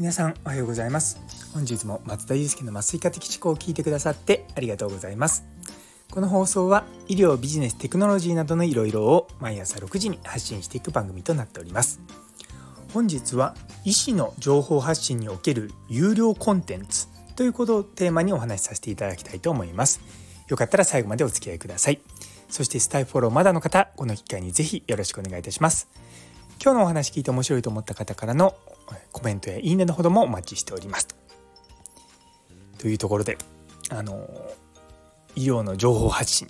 [0.00, 1.20] 皆さんおはようございます。
[1.52, 5.44] 本日も松田祐介の麻酔科的思考を聞いてくださってありがとうございます。
[6.10, 12.00] この放送は医療ビジネステクノロジーなどのいろいろを毎朝6時に発信していく番組となっております。
[12.94, 17.06] 本日は医師の情報発信における有料コンテンツ
[17.36, 20.00] ということをテーマにお話しさせていただきたいと思います。
[20.48, 22.00] よかったら最後までお付き合いください。
[22.48, 25.88] そしてスタイフォローまだの方この機会にぜひよろしくお願いいたします。
[26.62, 28.54] 今日のお話聞いて面白いと思った方からの
[29.12, 31.08] コメントやいいねのほどもお待ちしております。
[32.78, 33.36] というところで
[33.90, 34.26] あの
[35.36, 36.48] 医療の情報発信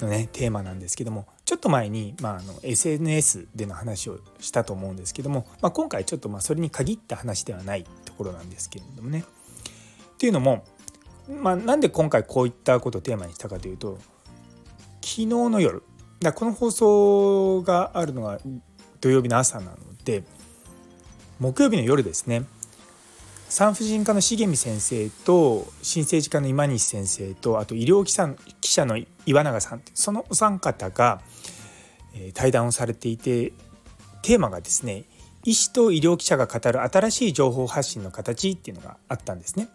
[0.00, 9.24] のねテーマなんですけどもちょっと前に、まあ、あの SNS での話をしたと思うんですけども、まあ、今回ちょっとまあそれに限った話ではないところなんですけれどもね。
[10.14, 10.64] っていうのも、
[11.28, 13.98] まあ、なんで今回こういったことをテーマにしたかというと
[15.00, 15.82] 昨日の夜
[16.20, 18.38] だこの放送があるのが
[19.00, 20.22] 土曜日の朝なので
[21.40, 22.44] 木曜日の夜ですね
[23.48, 28.96] 産婦人科の重見先生と新生児科の今西先生とあと医療記者記者の
[29.26, 31.20] 岩永さんそのお三方が
[32.34, 33.52] 対談をされていて
[34.22, 35.04] テーマがですね
[35.44, 39.68] 医師と医療記者が語る新しい情報発信の形っていうのがあったんですね。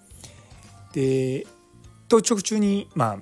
[0.94, 1.48] で
[2.08, 3.18] 当直中にまあ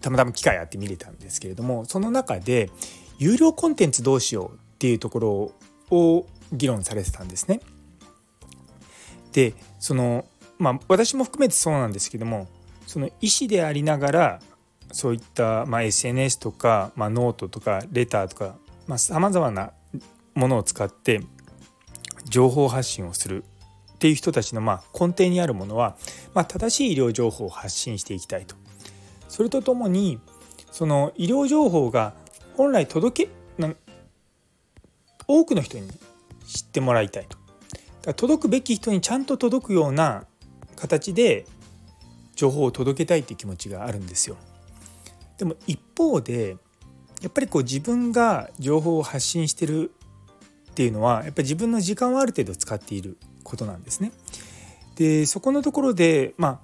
[0.00, 2.70] たまたま機会あって見れたんですけれどもその中で
[3.18, 5.52] 有料コンテンツどうしようっていうところ
[5.90, 7.60] を議論されてたんですね。
[9.32, 10.24] でその
[10.58, 12.48] まあ私も含めてそうなんですけども
[12.86, 14.40] その医師でありながら
[14.92, 18.56] そういった、まあ、SNS とか、まあ、ノートとかレターとか
[18.98, 19.72] さまざ、まな
[20.34, 21.22] ものを使って
[22.28, 23.44] 情報発信をする
[23.94, 25.96] っていう人たちのまあ根底にあるものは、
[26.34, 28.56] まあ、正しい医療情報を発信していきたいと。
[29.28, 30.18] それとともに
[30.70, 32.14] その医療情報が
[32.54, 33.30] 本来届け
[35.26, 35.88] 多くの人に
[36.46, 37.41] 知ってもらいたいと。
[38.02, 40.24] 届くべき人にちゃんと届くような
[40.76, 41.46] 形で
[42.34, 44.36] 情報を届けたいっていう気持ちがあるんですよ。
[45.38, 46.56] でも一方で
[47.20, 49.92] やっぱりこう自分が情報を発信してる
[50.70, 54.12] っていうのはやっぱり自分の時間をある程度使っていることなんですね。
[54.96, 56.60] でそこのところでま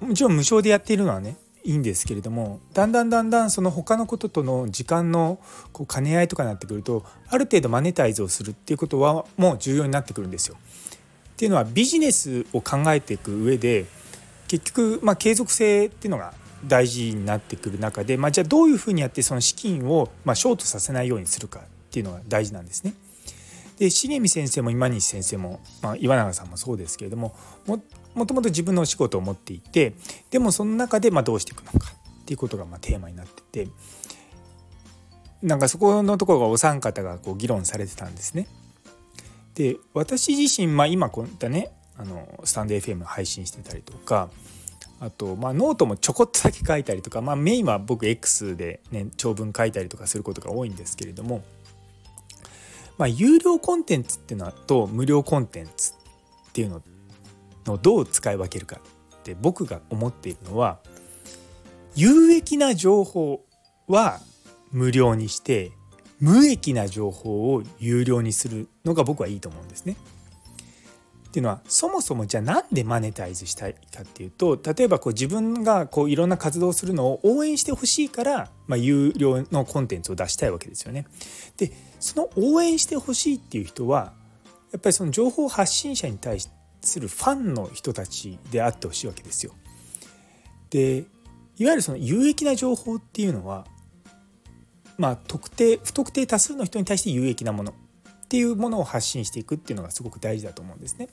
[0.00, 5.40] あもちろん無償でやっているのはねいいんですけれどもだんだんだんだんその他のこととの時間の
[5.72, 10.56] こう兼ね合いとかになってくるとある程度マネタイズをするっていうことはもう重要になってくるんですよ。
[10.56, 13.86] っていうのはビジネスを考えていく上で
[14.46, 16.34] 結局まあ継続性っていうのが
[16.64, 22.94] 大事になってくる中で、まあ、じゃあどういうふうにやってその資金をまあショートさせないようにするかっていうのが大事なんですね。
[23.78, 27.34] で重見先生も今西先生も、まあ、岩永さんもそうですけれども
[27.66, 27.78] も
[28.26, 29.94] ともと自分のお仕事を持っていて
[30.30, 31.92] でもその中でまどうしていくのか
[32.22, 33.70] っていうことがまテーマになってて
[35.42, 38.48] なんかそこのところがお三方がこう議論されてたんですね。
[39.54, 44.28] で私自身、まあ、今こういったねあのスタンド FM 配信してたりとか
[45.00, 51.42] あと、まあ、ノートもちょこっとだけ書いたりとか、まあ、メインは僕 X で、ね、長文書いたりとかすることが多いんですけれども、
[52.98, 56.82] まあ、有料コンテンツっていうのと無料コンテンツっていうの
[57.66, 58.80] のどう使い分けるか
[59.16, 60.78] って僕が思っているのは
[61.94, 63.44] 有益な情報
[63.88, 64.20] は
[64.70, 65.72] 無料にして
[66.20, 69.96] 無益な情報を有料にするのが僕はいいと思うんですね。
[71.28, 81.06] っていうのはそもそもじゃあなんでマネタイズしたいかっていうと例えばこう自分がこういろんな活動をするのを応援してほしいから、まあ、有料のコンテンツを出したいわけですよね。
[81.58, 81.72] で
[82.06, 84.12] その応援してほしいっていう人は
[84.72, 86.38] やっぱりその情報発信者に対
[86.82, 89.52] するファンの人たちであってほしいわけですよ。
[90.70, 91.04] で
[91.58, 93.66] いわゆるその有益な情報っていうのは
[94.98, 101.08] まあ特定不特定多数の人に対して有益なものっていうものを発信していくっていうのがすごく大事だと思うんですね。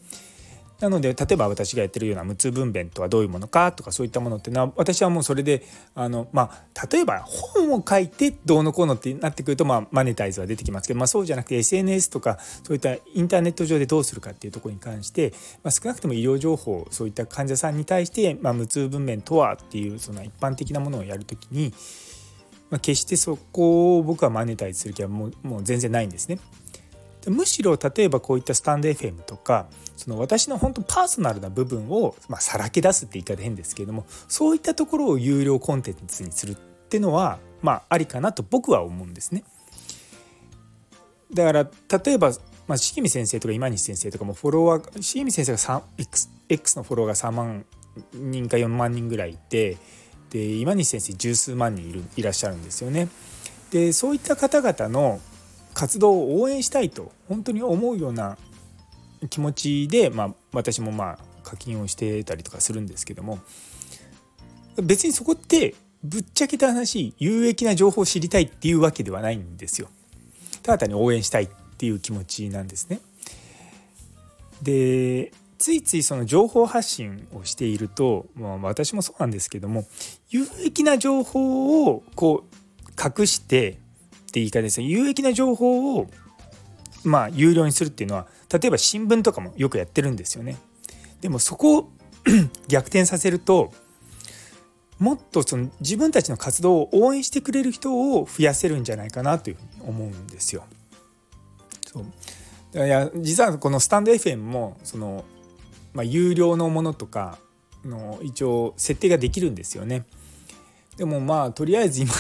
[0.84, 5.64] なので例えば私がやってるような無痛分娩とはどういうものかとかそういったものっていうのは私はもうそれで
[5.96, 15.32] あの、まあ、例えば本を書いてどうのこうのってなってくると、まあ、マネタイズは出てきますけど、まあ、そうじゃなくて SNS とかそういったインターネット上でどうするかっていうところに関して、
[15.64, 21.74] まあ、少なくとも医療情報そういった患者さんに対して、まあ、無痛分娩とはっていうその一般的なものをやるときに、
[22.72, 26.40] まあ、決してそこを僕はマネタイズする気はもうもう全然ないんですね。
[27.24, 39.44] でむしろ例えばこういったスタンド FM とかその私の本当パーソナルな部分を、まあ、さらけ出すって言い方変ですけれどもそういったところを有料コンテンツにするってのはまあありかなと僕は思うんですね。
[41.34, 41.64] だから
[42.04, 42.32] 例えば、
[42.68, 47.66] まあ、重見先生とか今西先生とかもフォロワー重見先生が X, X のフォロワーが3万
[48.14, 49.78] 人か4万人ぐらいいて
[50.30, 53.08] で今西先生十数万人いるいらっしゃるんですよね。
[53.72, 55.20] でそういった方々の
[55.74, 58.38] 活動を応援したいと本当に思うような
[59.30, 63.40] 気持ちで、まあ、私もまあ課金をしてたりとかするんですけども
[64.82, 69.88] 別にそこってぶっちゃけた話有益な情報を知りたいっていうわけではないんですよ。
[70.62, 73.00] ただ単に応援したいっていう気持ちなんですね。
[74.62, 79.86] でついついその情報発信をしていると、まあ、私もそうなんですけども
[80.30, 83.78] 有益な情報をこう隠して
[84.34, 86.08] って言い方ですね有益な情報を
[87.04, 90.58] まあ有料にするっていうのは例えば新聞とかもよくやってるんですよね。
[91.22, 91.90] でもそこを
[92.68, 93.72] 逆転させると
[94.98, 100.64] もっとその自分たちの活動を応援してくれる人を増やせるんじゃないかなというふうに思うんですよ。
[101.86, 102.06] そう
[102.86, 105.26] いや実はこのスタンド FM もその
[105.94, 107.38] まあ、有料のものとか
[107.86, 110.06] の一応設定ができるんですよね。
[110.98, 112.14] でもまあとりあえず今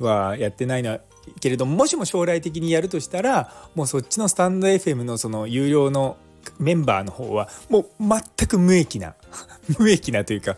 [0.00, 1.00] はやってないな
[1.40, 6.16] けれどももしも将来的にやるとしたらもうそっちのスタンド FM のその有料の
[6.58, 9.14] メンバーの方はもう全く無益な
[9.78, 10.56] 無益なというか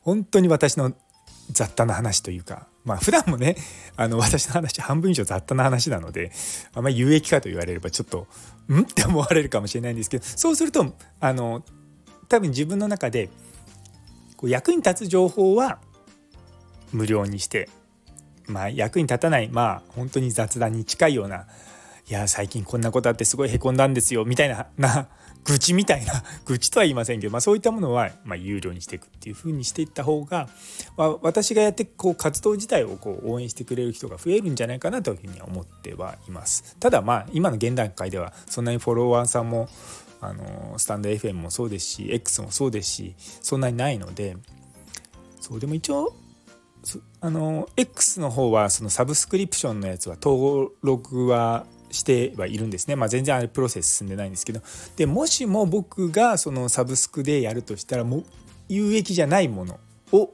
[0.00, 0.92] 本当に私の
[1.50, 3.56] 雑多な話というかまあ普段もね
[3.96, 6.32] あの私の話半分以上雑多な話なので
[6.74, 8.26] あんまり有益かと言われればちょっと
[8.72, 8.80] ん？
[8.80, 11.62] って思われるかもしれないんですけどそうするとあの
[12.28, 13.30] 多分自分の中で
[14.36, 15.78] こう役に立つ情報は
[16.92, 17.68] 無料にして
[18.48, 21.46] まあ役に立たないまあ本当に雑談に近いような
[22.08, 25.08] いや最近こんなことあってすごいへこんだんですよみたいなな
[25.44, 30.48] 愚痴みたいな 愚痴とは言いませんけど、まあ、そういったものはま有料にしていくっていう風にしていった方が、
[30.96, 36.76] まあ、私がやってこう活動自体をこう応援してくれる人が増えるんじゃないかなというふうには思ってはいます。
[36.80, 39.68] ただまあ今の現段階ではそんなにフォロワーさんも
[40.20, 44.36] あのスタンド FM もそうですし X もそうですしそんなにないので
[45.40, 46.14] そうでも一応
[47.20, 54.60] あの X の方はそのサブスクリプションのやつは登録はしてはいるんですね、まあ、全然あれプロセス進んでないんですけど
[54.96, 58.24] でもしも僕がそのサブスクでやるとしたらもう
[58.68, 59.80] 有益じゃないもの
[60.12, 60.30] を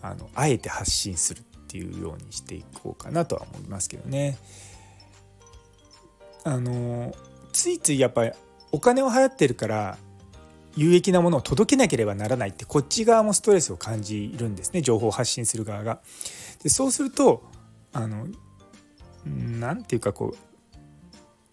[0.00, 4.38] あのあえて発信するっていうようにしていこうかなとは思いますけどね。
[6.44, 7.14] あの
[7.52, 8.32] ついついやっぱり
[8.70, 9.98] お金を払ってるから
[10.76, 14.82] 有益なものを届けなければならないってこっち側もストレスを感じるんですね。
[14.82, 16.00] 情報を発信する側が。
[16.62, 17.44] でそうすると
[17.92, 18.26] あの
[19.24, 20.36] 何て言うかこう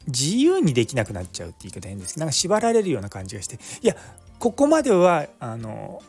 [0.08, 2.14] 自由にできなくなっちゃうって言い方変です。
[2.14, 3.60] けどなんか縛られるような感じがして。
[3.82, 3.96] いや
[4.40, 6.02] ここまではあの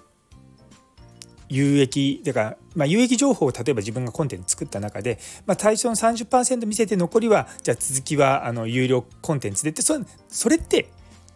[1.52, 10.88] 有益だから、まあ、有益情報を例えば自分がコンテンツ作った中で、まあ、対象の30%見せて残りはじゃあ続きはあの有料コンテンツでってそそれって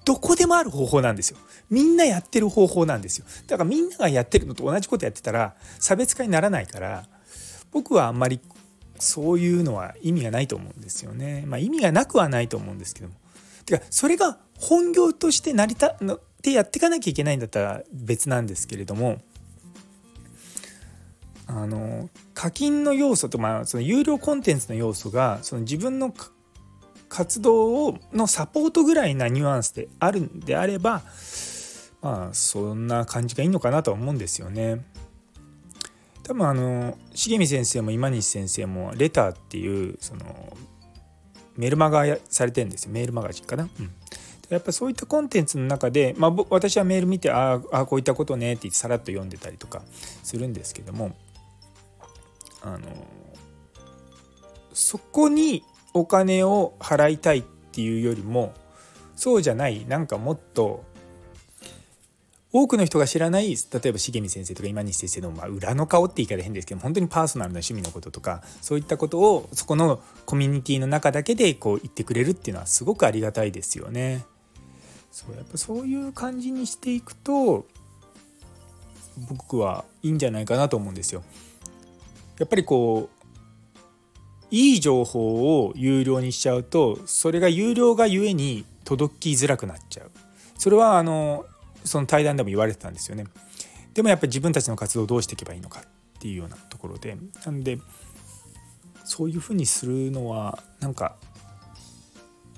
[0.07, 1.39] どこでもある方法なんですよ。
[1.69, 3.27] みんなやってる方法なんですよ。
[3.49, 7.07] だからみんながやってるのと同じことやってたら差別化にならないから
[7.73, 8.41] 僕はあんまり
[9.01, 11.43] そういうのは意味がないと思うんですよね。
[11.47, 13.15] まあ意味がなくはないと思うんですけども。
[13.67, 19.21] てかそれが本業として成り立ってやっていかなきゃいけないんだったら別なんですけれども
[21.49, 26.15] あの課金の要素と、まあ、その有料コンテンツの要素がその自分の
[27.09, 31.03] 活動をのサポートぐらいなニュアンスであるんであれば
[32.03, 34.85] まあそんな感じがいいのかなとは思うんですよね。
[36.23, 40.57] 多分あの重見先生も今西先生もレターっていうその
[41.57, 43.69] メルマガされてるんですよメールマガジンかな？
[43.79, 43.91] うん
[44.49, 49.83] やっぱそういったコンテンツの中で、まあ、私はメール見てああこういったことねってってさらっと読んでたりとか
[50.23, 51.17] するんですけども
[52.63, 52.89] あの
[54.73, 55.65] そこに
[55.97, 58.53] お金を払いたいっていうよりも
[59.17, 60.85] そうじゃないなんかもっと
[62.53, 74.27] 多くの人が知らない例えば重見先生とか今西先生の、まあ、裏の顔って言い方変ですけど本当にパーソナルな趣味のこととかそういったことをそこのコミュニティの中だけでこう言ってくれるっていうのはすごくありがたいですよね。
[75.11, 77.67] そうやっぱそういう感じにしていくと
[79.29, 81.23] 僕はいいんじゃないかなと思うんですよ。
[82.39, 83.16] やっぱりこう
[84.51, 90.11] いい情報を有料にしちゃうとそれが有料がゆえに届きづらくなっちゃう。
[90.59, 91.47] それはあの
[91.85, 93.25] その対談でも言われてたんですよね。
[93.95, 95.83] でもやっぱり自分たちの活動をどうしていけばいいのかっ
[96.21, 97.17] ていうようなところで。
[97.45, 97.79] なんで
[99.05, 101.17] そういうふうにするのはなんか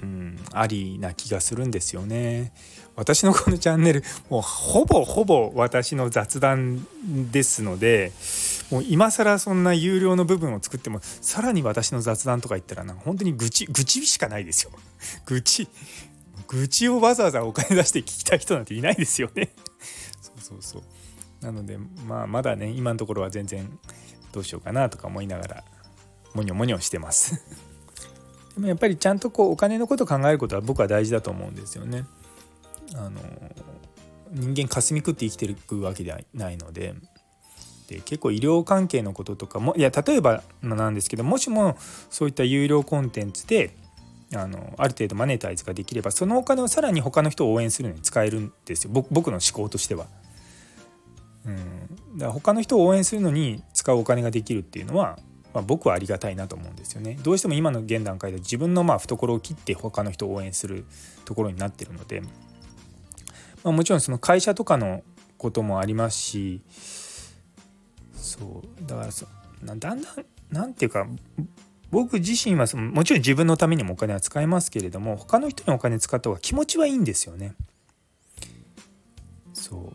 [0.03, 2.53] うん、ありな気がするんですよね。
[2.97, 6.87] 私のこのチャンネルもうほぼほぼ私の雑談
[7.31, 8.13] ですので
[8.71, 14.71] もう今更そんな有料の部分を作ってもさらに私の雑談とか言ったらなんか本当に愚痴愚痴しかないですよ。
[15.27, 15.69] 愚痴
[16.49, 19.51] 愚痴をわざわざお金出して聞きたい人なんていないですよね。
[20.21, 20.83] そうそうそう
[21.45, 23.79] なのでまあまだね今のところは全然
[24.33, 25.65] どうしようかなとか思いながら
[26.35, 27.43] モニョモニョしてます。
[28.55, 32.05] でもやっぱりちゃんとこうお金のこと考えることは僕は大事だと思うんですよね。
[32.95, 33.21] あの
[34.31, 36.95] 人間霞食って生きてるわけではないので
[37.89, 41.77] で結構医療関係のこととかもいや例えばなんですけどもしも
[42.11, 43.75] そういった有料コンテンツで
[44.35, 50.07] あのある程度マネタイズができればそのお金をさらに他の人を応援するのに使えるんですよ僕の思考としては。
[51.47, 55.19] うん、だから他の人を応援するのに使うお金ができるっていうのは、
[55.55, 57.19] まあ、僕はありがたいなと思うんですよね。
[57.23, 60.85] どうしても今の現段階で自分のまあ懐を切って他の人を応援する
[61.25, 65.03] ところになってるので、まあ、もちろんその会社とかの
[65.39, 66.61] こともありますし
[68.29, 69.27] そうだからそ
[69.65, 70.03] だんだん
[70.51, 71.07] なんていうか
[71.91, 77.55] 僕自身はそのもちろん自分のためにもお金は使えますけれども他の人にお金使った方が気持ちはいいんですよね。
[79.55, 79.93] そ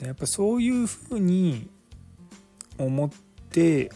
[0.00, 1.68] うやっぱそういうふうに
[2.78, 3.10] 思っ
[3.50, 3.90] て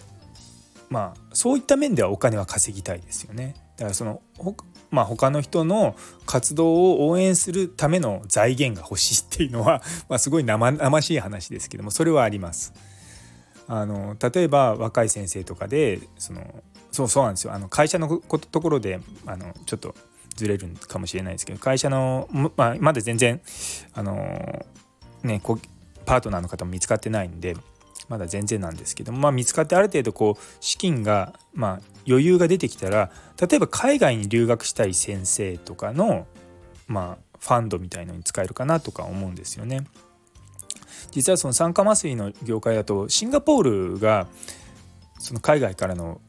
[0.90, 3.54] まあそういった面ではお金は稼ぎたいですよね。
[3.76, 4.20] だからその
[4.90, 12.72] まあ、他の人の活動を応援するための財源が欲しいっていうのは、まあ、すごい生々しい話ですけどもそれはあります。
[13.68, 19.94] あの例えば若い先生とかでそのそうそうなんですよあの会社のところであのちょっと
[20.34, 23.40] ずれるかもしれないですけど会社の、ま、まだ全然
[23.94, 24.64] あの
[25.22, 25.58] ねこ
[26.04, 27.56] パートナーの方も見つかってないんで
[28.08, 36.26] まだ全然なんですけども、まあ、見つかってある程度こう資金が、まあ、余裕が出てきたら例えば海外に留学したい先生とかの、
[36.86, 39.84] まあ、ファンドみたいのに使えるかなとか思うんですよね。
[41.16, 44.26] 実はその酸化麻酔の業界だとシンガポールが
[45.18, 46.20] その海外からの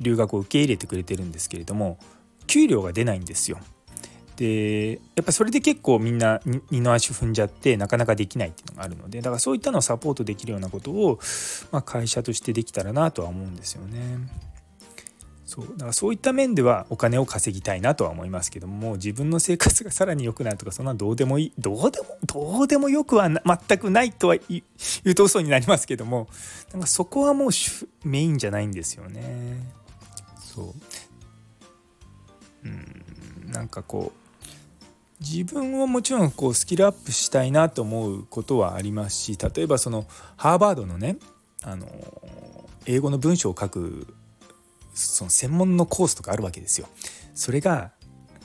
[0.00, 1.96] 留学を受け入れてくれてるんですけれども
[2.48, 3.58] 給料が出ないんですよ。
[4.34, 6.40] でやっぱそれで結構みんな
[6.72, 11.20] 二の足踏んじゃってなかなかできないっていうのがあるのでだからそういったのをサポートできるようなことを、
[11.70, 14.00] まあ、会社としてできたらなとは思うんですよね。
[15.52, 15.66] そう。
[15.72, 24.62] だからそういった面ではお金を稼ぎたいなとは思いますけども自分の生活がさらに良くなるとかそんなどうでもいいどうでもどうでもよくは全くないとは言
[25.04, 26.28] うと嘘になりますけども
[26.72, 27.50] なんかそこはもう
[28.04, 29.58] メインじゃないんですよね。
[30.40, 30.74] そう。
[32.64, 33.52] うん。
[33.52, 34.22] なんかこう
[35.20, 40.06] 自分をもちろんこうスキルアップしたいなと思うことはありますし例えばその
[40.36, 41.18] ハーバードのね
[41.62, 41.86] あの
[42.86, 44.14] 英語の文章を書く
[44.94, 46.88] その専門のコースとかあるわけですよ。
[47.34, 47.92] それが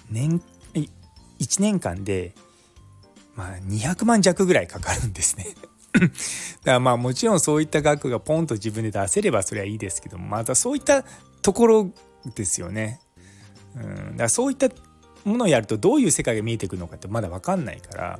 [0.09, 0.41] 年
[1.39, 2.33] 1年間で、
[3.35, 5.47] まあ、200万弱ぐらいかかるんですね。
[5.93, 6.11] だか
[6.63, 11.03] らまあもちろんそういった額がポンと自分で出せればそれはいいですけどもまたそういった
[11.41, 11.91] ところ
[12.35, 12.99] ですよね。
[13.75, 14.69] うん、だからそういった
[15.23, 18.19] ものをやるとどういう世界が見えてくるのかってまだ分かんないから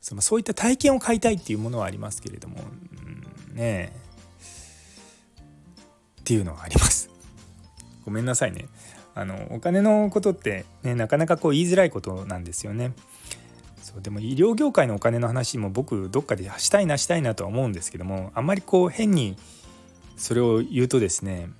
[0.00, 2.62] そのそういった体験を買いたいっていうものはありますけれども、
[3.50, 3.92] うん、ね
[6.20, 7.10] っていうのはあります。
[8.08, 8.68] ごめんなさいね
[9.14, 12.94] あのお金のことってねなかなかこう言いづらいことなんですよね
[13.82, 19.36] そうでも医療業界のお金の話も僕どっかでしたいなしたいなとは思うんですけどもあんまりこう変に
[20.16, 21.50] それを言うとですね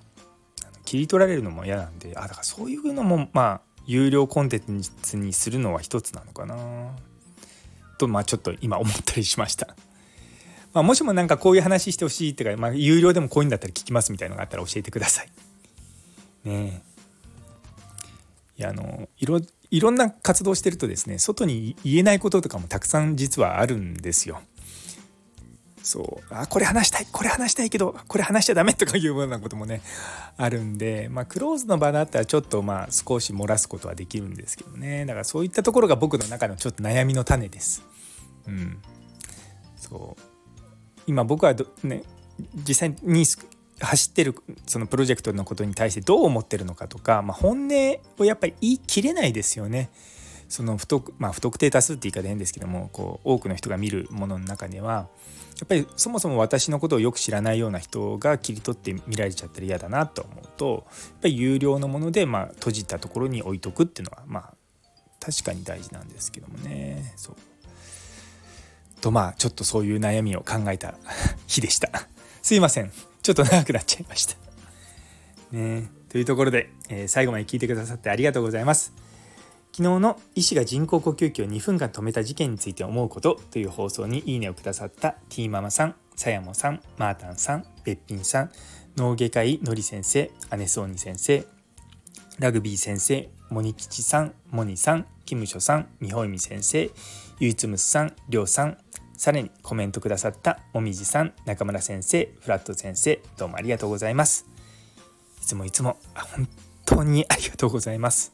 [0.86, 6.56] 切り取られるのも嫌なんであだからそういうのもまあ有料コンテンツにするのは一つなのかな
[7.98, 9.76] とまあちょっと今思ったりしました。
[10.74, 15.28] まあ、もしも何かこういう話してほしいってか、まあ、有料でもこういうんだったら聞きますみたいなのがあったら教えてください。
[16.44, 16.82] ね。
[18.56, 19.40] いやあのいろ
[19.70, 24.40] いろんな活動してるとですね外に言えないこととかもたくさん実はあるんですよ。
[25.82, 26.34] そう。
[26.34, 29.80] あこれ話したいこれ話したいけどこれ話しちゃダメとかいうようなこともね
[30.36, 35.06] あるんでまあクローズの場だったらちょっとまあ少し漏らすことはできるんですけどね。
[35.06, 37.82] だからそういったところが僕の中のちょっと悩みの種です。
[38.46, 38.78] うん、
[39.76, 40.22] そう。
[41.06, 42.02] 今僕はね
[42.66, 43.24] 実際に
[43.80, 44.34] 走ってる
[44.66, 47.74] そのプロジェクトのことに対してどう思ってるのかとか、まあ、本音
[48.18, 49.90] をやっぱり言い切れないですよね。
[50.48, 55.08] その不特,、まあ、不特定多数って言い方変ですけどもこう多くの人が見るものの中には
[55.60, 64.54] やっぱりそもそも私のことをよく知らないような人が切り取って見られちゃったら嫌だなと思うとやっぱり有料のもので、まあ、閉じたところに置いとくっていうのはまあ
[65.20, 67.12] 確かに大事なんですけどもね。
[67.16, 67.36] そう
[69.00, 70.94] とまあちょっとそういう悩みを考えた
[71.46, 71.90] 日でした。
[72.42, 72.90] すいません。
[73.28, 74.36] ちょっと長くなっちゃいました。
[75.52, 78.94] ねというところで、えー、最後まで聞いてくださってありがとうございます。
[79.70, 88.50] 昨日の医師が人工呼吸器を2分間止めた事件について思うことという放送にいいねをくださった T ママさん、さやもさん、マータンさん、べっぴんさん、
[88.96, 91.44] 脳外科医のり先生、姉そうに先生、
[92.38, 96.90] ラグビー先生、モニ吉さん、モニさん、キムショさん、ミホイミ先生、
[97.38, 98.78] ゆいつむすさん、りょうさん、
[99.18, 104.46] さらにコメントくださったもみじさん中村先生フラット先生どうもありがとうございます。
[105.42, 106.48] いつもいつも本
[106.84, 108.32] 当にありがとうございます。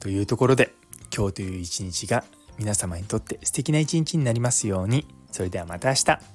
[0.00, 0.72] というところで
[1.16, 2.24] 今日という一日が
[2.58, 5.06] 皆様にとって素敵な一日になりますように。
[5.30, 6.31] それではまた明日。